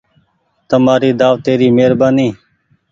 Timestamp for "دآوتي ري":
1.19-1.67